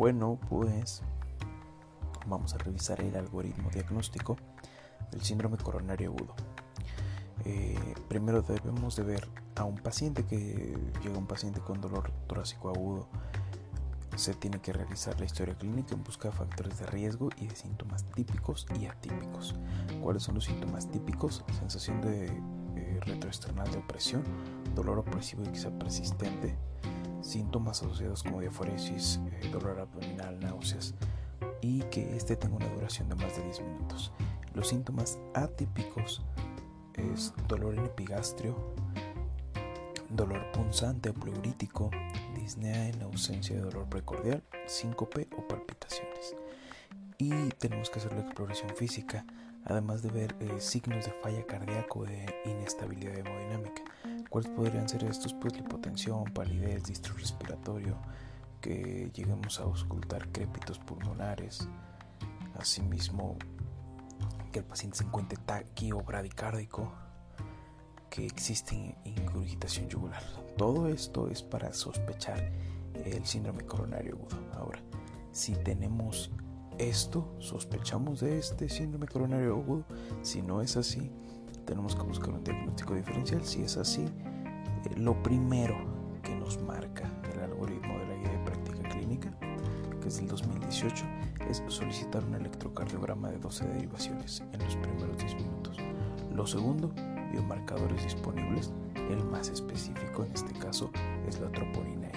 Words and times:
Bueno, 0.00 0.40
pues 0.48 1.02
vamos 2.26 2.54
a 2.54 2.56
revisar 2.56 3.02
el 3.02 3.14
algoritmo 3.16 3.68
diagnóstico 3.68 4.38
del 5.10 5.20
síndrome 5.20 5.58
coronario 5.58 6.08
agudo. 6.08 6.34
Eh, 7.44 7.94
primero 8.08 8.40
debemos 8.40 8.96
de 8.96 9.02
ver 9.02 9.28
a 9.56 9.64
un 9.64 9.74
paciente 9.76 10.24
que 10.24 10.74
llega 11.02 11.18
un 11.18 11.26
paciente 11.26 11.60
con 11.60 11.82
dolor 11.82 12.10
torácico 12.26 12.70
agudo. 12.70 13.08
Se 14.16 14.32
tiene 14.32 14.58
que 14.62 14.72
realizar 14.72 15.20
la 15.20 15.26
historia 15.26 15.54
clínica 15.58 15.94
en 15.94 16.02
busca 16.02 16.30
de 16.30 16.34
factores 16.34 16.78
de 16.78 16.86
riesgo 16.86 17.28
y 17.36 17.48
de 17.48 17.54
síntomas 17.54 18.06
típicos 18.12 18.66
y 18.80 18.86
atípicos. 18.86 19.54
¿Cuáles 20.02 20.22
son 20.22 20.36
los 20.36 20.46
síntomas 20.46 20.90
típicos? 20.90 21.44
Sensación 21.58 22.00
de 22.00 22.24
eh, 22.74 23.00
retroesternal 23.04 23.70
de 23.70 23.76
opresión, 23.76 24.24
dolor 24.74 25.00
opresivo 25.00 25.42
y 25.44 25.48
quizá 25.48 25.68
persistente, 25.78 26.56
síntomas 27.22 27.82
asociados 27.82 28.22
como 28.22 28.40
diaforesis, 28.40 29.20
eh, 29.26 29.48
dolor 29.50 29.80
abdominal, 29.80 30.38
náuseas 30.40 30.94
y 31.60 31.80
que 31.84 32.16
este 32.16 32.36
tenga 32.36 32.56
una 32.56 32.68
duración 32.68 33.08
de 33.08 33.14
más 33.16 33.36
de 33.36 33.44
10 33.44 33.60
minutos. 33.62 34.12
Los 34.54 34.68
síntomas 34.68 35.18
atípicos 35.34 36.22
es 36.94 37.32
dolor 37.48 37.74
en 37.74 37.84
epigastrio, 37.84 38.56
dolor 40.10 40.50
punzante 40.52 41.10
o 41.10 41.14
pleurítico, 41.14 41.90
disnea 42.34 42.88
en 42.88 43.02
ausencia 43.02 43.56
de 43.56 43.62
dolor 43.62 43.88
precordial, 43.88 44.42
síncope 44.66 45.28
o 45.36 45.46
palpitaciones. 45.46 46.36
Y 47.18 47.30
tenemos 47.58 47.90
que 47.90 47.98
hacer 47.98 48.12
la 48.14 48.20
exploración 48.20 48.70
física, 48.76 49.24
además 49.64 50.02
de 50.02 50.10
ver 50.10 50.34
eh, 50.40 50.56
signos 50.58 51.04
de 51.04 51.12
falla 51.22 51.44
cardíaca 51.46 51.90
o 51.94 52.04
de 52.04 52.26
inestabilidad 52.46 53.18
hemodinámica. 53.18 53.82
¿Cuáles 54.30 54.48
podrían 54.52 54.88
ser 54.88 55.02
estos? 55.02 55.34
Pues 55.34 55.54
la 55.54 55.58
hipotensión, 55.58 56.22
palidez, 56.32 56.84
distro 56.84 57.14
respiratorio, 57.14 57.96
que 58.60 59.10
lleguemos 59.12 59.58
a 59.58 59.64
auscultar 59.64 60.28
crépitos 60.28 60.78
pulmonares, 60.78 61.68
asimismo 62.56 63.36
que 64.52 64.60
el 64.60 64.64
paciente 64.64 64.98
se 64.98 65.04
encuentre 65.04 65.36
taqui 65.44 65.90
o 65.90 66.00
bradicárdico, 66.00 66.92
que 68.08 68.24
existe 68.24 68.96
ingurgitación 69.04 69.88
yugular. 69.88 70.22
Todo 70.56 70.86
esto 70.86 71.28
es 71.28 71.42
para 71.42 71.72
sospechar 71.72 72.52
el 73.04 73.26
síndrome 73.26 73.64
coronario 73.64 74.14
agudo. 74.14 74.36
Ahora, 74.52 74.80
si 75.32 75.56
tenemos 75.56 76.30
esto, 76.78 77.34
sospechamos 77.40 78.20
de 78.20 78.38
este 78.38 78.68
síndrome 78.68 79.08
coronario 79.08 79.56
agudo, 79.56 79.84
si 80.22 80.40
no 80.40 80.62
es 80.62 80.76
así, 80.76 81.10
tenemos 81.70 81.94
que 81.94 82.02
buscar 82.02 82.30
un 82.30 82.42
diagnóstico 82.42 82.94
diferencial. 82.94 83.44
Si 83.44 83.62
es 83.62 83.76
así, 83.76 84.02
eh, 84.02 84.96
lo 84.96 85.14
primero 85.22 85.76
que 86.20 86.34
nos 86.34 86.60
marca 86.60 87.08
el 87.32 87.40
algoritmo 87.44 87.96
de 88.00 88.06
la 88.08 88.14
guía 88.16 88.28
de 88.28 88.38
práctica 88.38 88.88
clínica, 88.88 89.32
que 90.02 90.08
es 90.08 90.16
del 90.16 90.26
2018, 90.26 91.04
es 91.48 91.62
solicitar 91.68 92.24
un 92.24 92.34
electrocardiograma 92.34 93.30
de 93.30 93.38
12 93.38 93.68
derivaciones 93.68 94.42
en 94.52 94.64
los 94.64 94.74
primeros 94.74 95.16
10 95.18 95.36
minutos. 95.36 95.76
Lo 96.34 96.44
segundo, 96.44 96.92
biomarcadores 97.30 98.02
disponibles. 98.02 98.72
El 98.96 99.24
más 99.26 99.48
específico 99.48 100.24
en 100.24 100.32
este 100.32 100.52
caso 100.58 100.90
es 101.28 101.38
la 101.38 101.52
troponina 101.52 102.08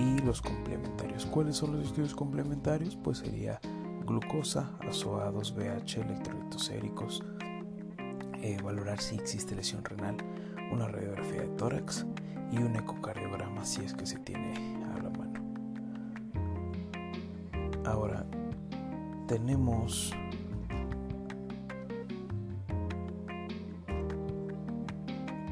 I. 0.00 0.02
Y 0.02 0.18
los 0.22 0.42
complementarios. 0.42 1.24
¿Cuáles 1.26 1.56
son 1.56 1.76
los 1.76 1.86
estudios 1.86 2.16
complementarios? 2.16 2.96
Pues 2.96 3.18
sería 3.18 3.60
glucosa, 4.04 4.72
azoados, 4.88 5.54
BH, 5.54 6.00
electrolitos 6.00 6.64
séricos, 6.64 7.22
eh, 8.42 8.58
valorar 8.62 9.00
si 9.00 9.14
existe 9.14 9.54
lesión 9.54 9.84
renal, 9.84 10.16
una 10.72 10.88
radiografía 10.88 11.42
de 11.42 11.48
tórax 11.48 12.06
y 12.50 12.58
un 12.58 12.76
ecocardiograma 12.76 13.64
si 13.64 13.82
es 13.82 13.94
que 13.94 14.04
se 14.04 14.18
tiene 14.18 14.54
a 14.94 15.02
la 15.02 15.10
mano. 15.10 15.40
Ahora, 17.84 18.26
tenemos 19.26 20.12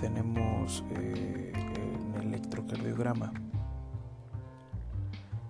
tenemos 0.01 0.83
eh, 0.97 1.53
el 2.17 2.29
electrocardiograma. 2.29 3.33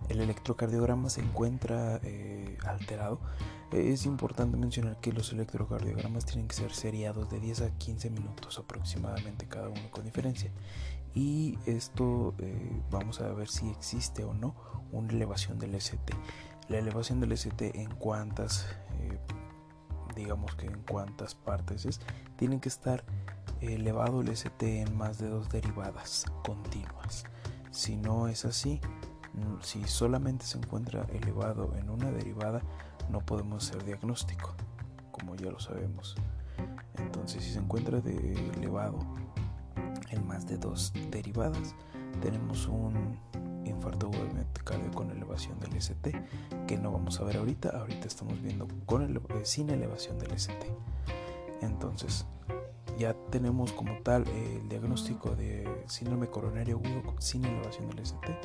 El 0.09 0.21
electrocardiograma 0.21 1.09
se 1.09 1.21
encuentra 1.21 2.01
eh, 2.03 2.40
alterado. 2.67 3.21
es 3.73 4.07
importante 4.07 4.57
mencionar 4.57 4.99
que 5.01 5.13
los 5.13 5.33
electrocardiogramas 5.33 6.27
tienen 6.27 6.49
que 6.49 6.55
ser 6.55 6.73
seriados 6.73 7.31
de 7.31 7.41
10 7.41 7.63
a 7.63 7.71
15 7.71 8.11
minutos 8.11 8.59
aproximadamente 8.59 9.47
cada 9.47 9.69
uno 9.69 9.91
con 9.91 10.05
diferencia. 10.05 10.51
Y 11.15 11.59
esto 11.67 12.35
eh, 12.39 12.83
vamos 12.91 13.21
a 13.21 13.33
ver 13.33 13.49
si 13.49 13.69
existe 13.71 14.25
o 14.25 14.33
no 14.33 14.55
una 14.93 15.13
elevación 15.13 15.59
del 15.59 15.75
ST. 15.75 16.13
La 16.69 16.79
elevación 16.79 17.21
del 17.21 17.33
ST 17.33 17.81
en 17.81 17.91
cuántas, 17.97 18.67
digamos 20.15 20.55
que 20.55 20.67
en 20.67 20.83
cuántas 20.83 21.35
partes 21.35 21.85
es, 21.85 22.01
tienen 22.37 22.61
que 22.61 22.69
estar 22.69 23.05
elevado 23.61 24.21
el 24.21 24.29
ST 24.29 24.81
en 24.81 24.97
más 24.97 25.19
de 25.19 25.29
dos 25.29 25.49
derivadas 25.49 26.27
continuas. 26.45 27.25
Si 27.71 27.97
no 27.97 28.29
es 28.29 28.45
así, 28.45 28.81
si 29.63 29.85
solamente 29.85 30.45
se 30.45 30.59
encuentra 30.59 31.07
elevado 31.13 31.75
en 31.77 31.91
una 31.91 32.11
derivada, 32.11 32.63
no 33.11 33.21
podemos 33.21 33.69
hacer 33.69 33.85
diagnóstico, 33.85 34.55
como 35.13 35.35
ya 35.35 35.51
lo 35.51 35.59
sabemos. 35.59 36.17
Entonces, 36.99 37.45
si 37.45 37.53
se 37.53 37.59
encuentra 37.59 37.99
elevado 37.99 38.99
en 40.11 40.27
más 40.27 40.47
de 40.47 40.59
dos 40.59 40.93
derivadas, 41.11 41.75
tenemos 42.21 42.67
un 42.67 43.19
infarto 43.65 44.11
cardíaco 44.65 44.97
con 44.97 45.11
elevación 45.11 45.59
del 45.61 45.75
ST, 45.77 46.13
que 46.67 46.79
no 46.79 46.93
vamos 46.93 47.21
a 47.21 47.25
ver 47.25 47.37
ahorita. 47.37 47.71
Ahorita 47.71 48.07
estamos 48.07 48.41
viendo 48.43 48.67
con 48.87 49.17
eh, 49.17 49.21
sin 49.45 49.71
elevación 49.71 50.19
del 50.19 50.33
ST. 50.33 50.67
Entonces, 51.63 52.27
ya 52.99 53.15
tenemos 53.31 53.73
como 53.73 53.95
tal 54.03 54.27
el 54.29 54.69
diagnóstico 54.69 55.35
de 55.35 55.60
síndrome 55.87 56.29
coronario 56.29 56.77
agudo 56.77 57.15
sin 57.19 57.45
elevación 57.45 57.89
del 57.89 58.01
ST, 58.01 58.39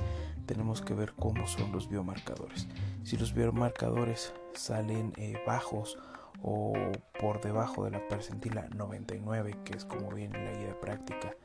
tenemos 0.46 0.82
que 0.82 0.94
ver 0.94 1.14
cómo 1.14 1.48
son 1.48 1.72
los 1.72 1.90
biomarcadores. 1.90 2.68
Si 3.04 3.18
los 3.18 3.34
biomarcadores 3.34 4.34
salen 4.54 5.14
eh, 5.18 5.38
bajos 5.46 5.98
o 6.42 6.74
por 7.20 7.42
debajo 7.42 7.86
de 7.86 7.92
la 7.92 8.08
percentila 8.08 8.68
99, 8.76 9.58
que 9.64 9.78
es 9.78 9.86
como 9.86 10.12
viene 10.12 10.44
la 10.44 10.58
guía 10.58 10.68
de 10.68 10.76
práctica. 10.76 11.36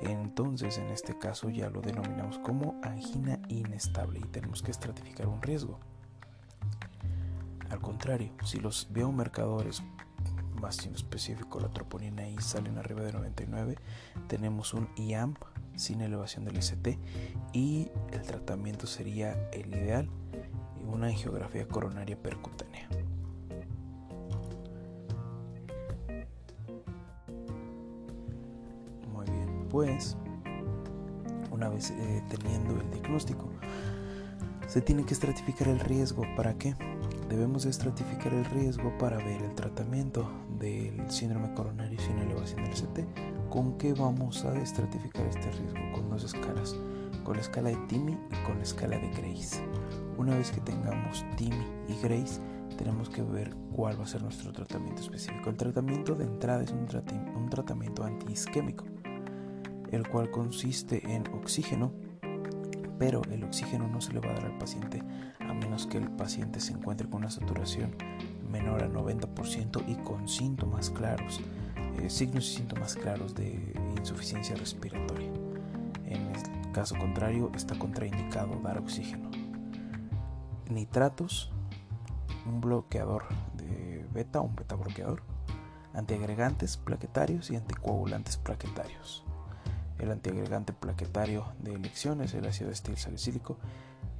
Entonces, 0.00 0.78
en 0.78 0.86
este 0.86 1.18
caso 1.18 1.50
ya 1.50 1.68
lo 1.68 1.82
denominamos 1.82 2.38
como 2.38 2.80
angina 2.82 3.40
inestable 3.48 4.20
y 4.20 4.28
tenemos 4.28 4.62
que 4.62 4.70
estratificar 4.70 5.26
un 5.26 5.42
riesgo. 5.42 5.78
Al 7.70 7.80
contrario, 7.80 8.32
si 8.44 8.58
los 8.58 8.88
biomarcadores 8.90 9.82
más 10.60 10.84
en 10.86 10.94
específico 10.94 11.58
la 11.58 11.68
troponina 11.68 12.28
I 12.28 12.38
salen 12.38 12.78
arriba 12.78 13.02
de 13.02 13.12
99, 13.12 13.76
tenemos 14.28 14.74
un 14.74 14.88
IAM 14.96 15.34
sin 15.74 16.02
elevación 16.02 16.44
del 16.44 16.58
ST 16.58 16.98
y 17.52 17.88
el 18.12 18.22
tratamiento 18.22 18.86
sería 18.86 19.32
el 19.50 19.74
ideal, 19.74 20.08
una 20.86 21.08
angiografía 21.08 21.66
coronaria 21.66 22.16
percutánea. 22.20 22.88
Muy 29.12 29.24
bien, 29.30 29.66
pues 29.70 30.16
una 31.50 31.68
vez 31.68 31.90
eh, 31.90 32.22
teniendo 32.28 32.78
el 32.80 32.90
diagnóstico, 32.90 33.48
se 34.66 34.80
tiene 34.80 35.04
que 35.04 35.14
estratificar 35.14 35.68
el 35.68 35.80
riesgo. 35.80 36.22
¿Para 36.36 36.54
qué? 36.54 36.76
Debemos 37.28 37.64
estratificar 37.64 38.32
el 38.32 38.44
riesgo 38.44 38.96
para 38.98 39.16
ver 39.18 39.42
el 39.42 39.54
tratamiento 39.54 40.28
del 40.60 41.10
síndrome 41.10 41.52
coronario 41.54 41.98
sin 41.98 42.18
elevación 42.18 42.62
del 42.64 42.74
CT. 42.74 43.48
¿Con 43.48 43.76
qué 43.78 43.94
vamos 43.94 44.44
a 44.44 44.56
estratificar 44.58 45.26
este 45.26 45.50
riesgo? 45.50 45.92
Con 45.92 46.10
dos 46.10 46.22
escalas, 46.24 46.76
con 47.24 47.34
la 47.34 47.42
escala 47.42 47.70
de 47.70 47.76
TIMI 47.88 48.12
y 48.12 48.46
con 48.46 48.58
la 48.58 48.62
escala 48.62 48.98
de 48.98 49.08
Grace. 49.08 49.60
Una 50.18 50.36
vez 50.36 50.52
que 50.52 50.60
tengamos 50.60 51.24
TIMI 51.36 51.66
y 51.88 52.00
Grace, 52.00 52.40
tenemos 52.76 53.08
que 53.08 53.22
ver 53.22 53.56
cuál 53.74 53.98
va 53.98 54.04
a 54.04 54.06
ser 54.06 54.22
nuestro 54.22 54.52
tratamiento 54.52 55.02
específico. 55.02 55.50
El 55.50 55.56
tratamiento 55.56 56.14
de 56.14 56.24
entrada 56.24 56.62
es 56.62 56.70
un, 56.70 56.86
un 57.34 57.50
tratamiento 57.50 58.04
antiisquémico, 58.04 58.84
el 59.90 60.06
cual 60.08 60.30
consiste 60.30 61.02
en 61.10 61.26
oxígeno 61.34 61.90
pero 63.00 63.22
el 63.30 63.42
oxígeno 63.44 63.88
no 63.88 64.02
se 64.02 64.12
le 64.12 64.20
va 64.20 64.28
a 64.28 64.34
dar 64.34 64.44
al 64.44 64.58
paciente 64.58 65.02
a 65.40 65.54
menos 65.54 65.86
que 65.86 65.96
el 65.96 66.10
paciente 66.10 66.60
se 66.60 66.74
encuentre 66.74 67.08
con 67.08 67.20
una 67.20 67.30
saturación 67.30 67.96
menor 68.50 68.82
al 68.82 68.92
90% 68.92 69.84
y 69.86 69.94
con 69.96 70.28
síntomas 70.28 70.90
claros, 70.90 71.40
eh, 71.98 72.10
signos 72.10 72.48
y 72.48 72.56
síntomas 72.56 72.94
claros 72.94 73.34
de 73.34 73.74
insuficiencia 73.96 74.56
respiratoria. 74.56 75.30
En 76.06 76.26
el 76.26 76.72
caso 76.72 76.96
contrario, 76.96 77.50
está 77.54 77.78
contraindicado 77.78 78.60
dar 78.60 78.78
oxígeno. 78.78 79.30
Nitratos, 80.68 81.50
un 82.46 82.60
bloqueador 82.60 83.24
de 83.54 84.06
beta, 84.12 84.40
un 84.40 84.54
beta 84.54 84.76
bloqueador, 84.76 85.22
antiagregantes 85.94 86.76
plaquetarios 86.76 87.50
y 87.50 87.56
anticoagulantes 87.56 88.36
plaquetarios. 88.36 89.24
El 89.98 90.10
antiagregante 90.10 90.72
plaquetario 90.72 91.46
de 91.58 91.74
elección 91.74 92.22
es 92.22 92.32
el 92.34 92.46
ácido 92.46 92.70
estil 92.70 92.96
salicílico. 92.96 93.58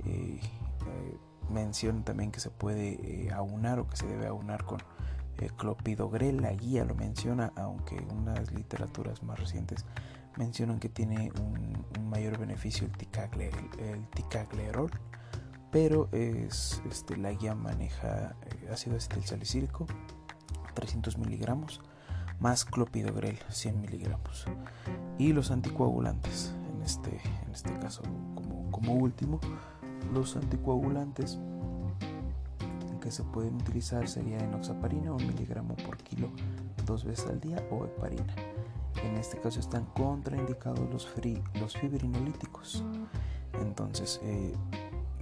Eh, 0.04 0.38
eh, 0.40 1.18
menciona 1.50 2.04
también 2.04 2.30
que 2.30 2.40
se 2.40 2.50
puede 2.50 3.26
eh, 3.26 3.30
aunar 3.32 3.78
o 3.80 3.88
que 3.88 3.96
se 3.96 4.06
debe 4.06 4.26
aunar 4.26 4.64
con 4.64 4.80
clopidogrel. 5.56 6.42
La 6.42 6.52
guía 6.52 6.84
lo 6.84 6.94
menciona, 6.94 7.52
aunque 7.56 7.96
unas 8.12 8.52
literaturas 8.52 9.22
más 9.22 9.38
recientes 9.38 9.84
mencionan 10.36 10.78
que 10.78 10.88
tiene 10.88 11.32
un, 11.40 11.84
mayor 12.08 12.38
beneficio 12.38 12.86
el, 12.86 14.08
ticaglerol. 14.10 14.90
Pero 15.70 16.08
es, 16.12 16.82
este, 16.90 17.16
la 17.16 17.30
guía 17.32 17.54
maneja 17.54 18.34
ácido 18.72 18.96
acetil 18.96 19.24
salicílico 19.24 19.86
300 20.74 21.16
miligramos 21.18 21.80
más 22.40 22.64
clopidogrel 22.64 23.38
100 23.50 23.80
miligramos 23.80 24.46
y 25.18 25.32
los 25.32 25.50
anticoagulantes 25.50 26.54
en 26.74 26.82
este, 26.82 27.20
en 27.44 27.52
este 27.52 27.72
caso 27.78 28.02
como, 28.34 28.70
como 28.70 28.94
último 28.94 29.38
los 30.12 30.36
anticoagulantes 30.36 31.38
que 33.00 33.10
se 33.10 33.24
pueden 33.24 33.54
utilizar 33.56 34.06
sería 34.08 34.38
enoxaparina, 34.38 35.12
un 35.12 35.26
miligramo 35.26 35.74
por 35.76 35.96
kilo 35.98 36.30
dos 36.84 37.04
veces 37.04 37.26
al 37.26 37.40
día 37.40 37.64
o 37.70 37.84
heparina. 37.84 38.34
En 39.02 39.16
este 39.16 39.38
caso 39.38 39.60
están 39.60 39.86
contraindicados 39.86 40.88
los, 40.90 41.08
los 41.54 41.76
fibrinolíticos. 41.76 42.84
Entonces, 43.54 44.20
eh, 44.22 44.54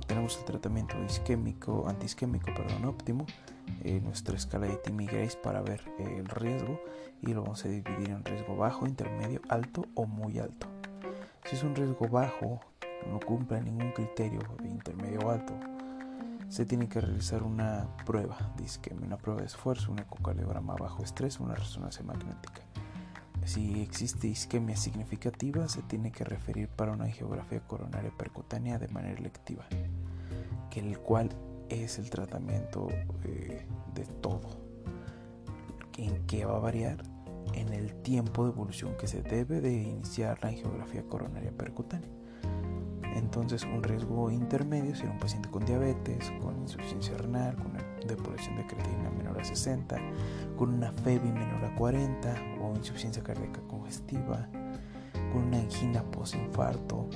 tenemos 0.07 0.37
el 0.39 0.45
tratamiento 0.45 0.97
isquémico, 1.05 1.87
antiisquémico 1.87 2.47
perdón, 2.55 2.87
óptimo, 2.87 3.27
eh, 3.85 4.01
nuestra 4.03 4.37
escala 4.37 4.67
de 4.67 4.77
Timmy 4.77 5.07
Grace 5.07 5.37
para 5.37 5.61
ver 5.61 5.83
eh, 5.99 6.17
el 6.19 6.27
riesgo 6.27 6.81
y 7.23 7.35
lo 7.35 7.43
vamos 7.43 7.65
a 7.65 7.69
dividir 7.69 8.11
en 8.11 8.25
riesgo 8.25 8.57
bajo, 8.57 8.87
intermedio, 8.87 9.41
alto 9.49 9.85
o 9.95 10.07
muy 10.07 10.39
alto. 10.39 10.67
Si 11.45 11.57
es 11.57 11.63
un 11.63 11.75
riesgo 11.75 12.09
bajo, 12.09 12.61
no 13.09 13.21
cumple 13.21 13.61
ningún 13.63 13.93
criterio 13.93 14.41
de 14.63 14.69
intermedio 14.69 15.21
o 15.21 15.31
alto, 15.31 15.55
se 16.49 16.65
tiene 16.65 16.89
que 16.89 17.01
realizar 17.01 17.43
una 17.43 17.87
prueba 18.07 18.37
de 18.57 18.65
isquemia, 18.65 19.07
una 19.07 19.19
prueba 19.19 19.41
de 19.41 19.47
esfuerzo, 19.47 19.93
un 19.93 19.99
ecocardiograma 19.99 20.77
bajo 20.77 21.03
estrés, 21.03 21.41
una 21.41 21.55
resonancia 21.55 22.03
magnética. 22.05 22.63
Si 23.45 23.81
existe 23.81 24.29
isquemia 24.29 24.77
significativa, 24.77 25.69
se 25.69 25.83
tiene 25.83 26.11
que 26.11 26.25
referir 26.25 26.69
para 26.69 26.93
una 26.93 27.07
geografía 27.07 27.61
coronaria 27.61 28.11
percutánea 28.17 28.79
de 28.79 28.89
manera 28.89 29.19
electiva 29.19 29.67
que 30.71 30.81
el 30.81 30.99
cual 30.99 31.31
es 31.69 31.99
el 31.99 32.11
tratamiento 32.11 32.89
eh, 33.25 33.67
de 33.95 34.05
todo. 34.21 34.49
¿En 35.97 36.27
qué 36.27 36.45
va 36.45 36.57
a 36.57 36.61
variar? 36.61 37.03
En 37.55 37.73
el 37.73 37.95
tiempo 38.03 38.45
de 38.45 38.51
evolución 38.51 38.97
que 38.99 39.07
se 39.07 39.23
debe 39.23 39.61
de 39.61 39.73
iniciar 39.73 40.39
la 40.43 40.51
angiografía 40.51 41.03
coronaria 41.03 41.51
percutánea. 41.51 42.09
Entonces, 43.19 43.65
un 43.65 43.83
riesgo 43.83 44.31
intermedio 44.31 44.95
sería 44.95 45.11
un 45.11 45.19
paciente 45.19 45.51
con 45.51 45.65
diabetes, 45.65 46.33
con 46.41 46.57
insuficiencia 46.59 47.17
renal, 47.17 47.57
con 47.57 47.73
una 47.73 47.83
depuración 48.07 48.57
de 48.57 48.67
creatina 48.67 49.11
menor 49.11 49.41
a 49.41 49.45
60, 49.45 49.97
con 50.57 50.75
una 50.75 50.93
FEBI 50.93 51.33
menor 51.33 51.65
a 51.65 51.75
40 51.75 52.35
o 52.63 52.77
insuficiencia 52.77 53.23
cardíaca 53.23 53.61
congestiva, 53.69 54.49
con 55.33 55.45
una 55.49 55.59
angina 55.59 56.03
postinfarto, 56.05 57.09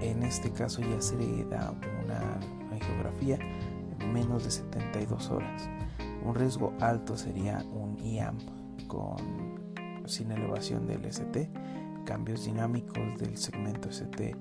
en 0.00 0.22
este 0.24 0.50
caso 0.50 0.80
ya 0.82 1.00
se 1.00 1.16
le 1.16 1.44
da 1.44 1.72
una 2.02 2.40
angiografía 2.72 3.38
en 4.00 4.12
menos 4.12 4.44
de 4.44 4.50
72 4.50 5.30
horas. 5.30 5.70
Un 6.24 6.34
riesgo 6.34 6.72
alto 6.80 7.16
sería 7.16 7.64
un 7.72 7.96
IAM 7.98 8.36
con, 8.88 9.60
sin 10.06 10.32
elevación 10.32 10.86
del 10.86 11.04
ST, 11.04 11.48
cambios 12.10 12.44
dinámicos 12.44 13.16
del 13.18 13.36
segmento 13.36 13.88
ST 13.88 14.34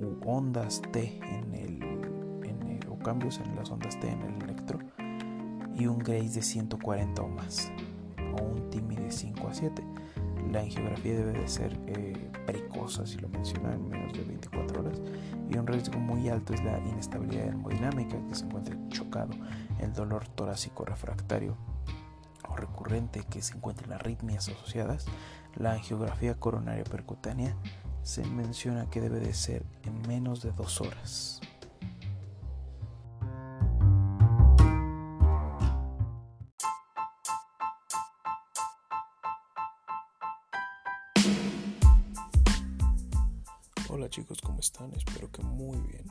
u 0.00 0.26
ondas 0.26 0.80
T 0.90 1.20
en 1.22 1.54
el, 1.54 2.88
o 2.88 2.98
cambios 2.98 3.38
en 3.40 3.54
las 3.56 3.70
ondas 3.70 4.00
T 4.00 4.08
en 4.08 4.22
el 4.22 4.42
electro 4.42 4.78
y 5.74 5.86
un 5.86 5.98
Grace 5.98 6.30
de 6.30 6.40
140 6.40 7.20
o 7.20 7.28
más 7.28 7.70
o 8.38 8.42
un 8.42 8.70
TIMI 8.70 8.96
de 8.96 9.10
5 9.10 9.48
a 9.48 9.52
7 9.52 9.82
la 10.50 10.60
angiografía 10.60 11.14
debe 11.14 11.32
de 11.32 11.46
ser 11.46 11.78
eh, 11.88 12.30
precoz, 12.46 13.02
si 13.04 13.18
lo 13.18 13.28
menciona, 13.28 13.74
en 13.74 13.86
menos 13.86 14.14
de 14.14 14.24
24 14.24 14.80
horas. 14.80 15.00
Y 15.48 15.58
un 15.58 15.66
riesgo 15.66 16.00
muy 16.00 16.28
alto 16.28 16.54
es 16.54 16.64
la 16.64 16.78
inestabilidad 16.78 17.48
hemodinámica, 17.48 18.16
que 18.26 18.34
se 18.34 18.46
encuentre 18.46 18.76
chocado, 18.88 19.30
el 19.78 19.92
dolor 19.92 20.26
torácico 20.26 20.84
refractario 20.86 21.56
o 22.48 22.56
recurrente, 22.56 23.22
que 23.30 23.42
se 23.42 23.54
encuentren 23.54 23.92
arritmias 23.92 24.48
asociadas. 24.48 25.06
La 25.56 25.72
angiografía 25.72 26.38
coronaria 26.38 26.84
percutánea 26.84 27.54
se 28.02 28.24
menciona 28.24 28.88
que 28.88 29.00
debe 29.00 29.20
de 29.20 29.34
ser 29.34 29.64
en 29.84 30.00
menos 30.08 30.42
de 30.42 30.52
dos 30.52 30.80
horas. 30.80 31.40
Hola 43.88 44.08
chicos, 44.08 44.40
¿cómo 44.40 44.60
están? 44.60 44.92
Espero 44.94 45.30
que 45.30 45.42
muy 45.42 45.78
bien. 45.80 46.06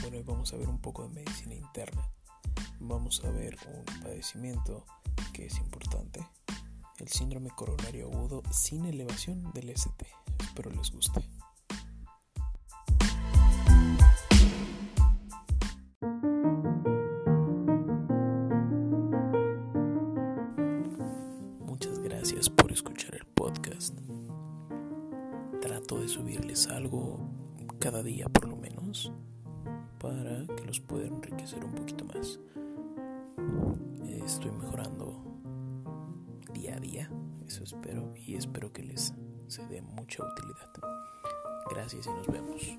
Bueno, 0.00 0.18
hoy 0.18 0.24
vamos 0.24 0.52
a 0.52 0.56
ver 0.56 0.68
un 0.68 0.80
poco 0.80 1.06
de 1.06 1.14
medicina 1.14 1.54
interna. 1.54 2.02
Vamos 2.80 3.24
a 3.24 3.30
ver 3.30 3.56
un 3.66 3.84
padecimiento 4.02 4.84
que 5.32 5.46
es 5.46 5.58
importante, 5.58 6.26
el 7.00 7.08
síndrome 7.08 7.50
coronario 7.50 8.06
agudo 8.06 8.42
sin 8.50 8.84
elevación 8.86 9.52
del 9.52 9.70
ST. 9.70 10.06
Espero 10.40 10.70
les 10.70 10.90
guste. 10.90 11.37
Día, 36.78 37.10
eso 37.46 37.64
espero 37.64 38.12
y 38.16 38.34
espero 38.36 38.72
que 38.72 38.82
les 38.82 39.14
se 39.46 39.66
dé 39.66 39.82
mucha 39.82 40.24
utilidad. 40.24 40.72
Gracias 41.70 42.06
y 42.06 42.10
nos 42.10 42.26
vemos. 42.26 42.78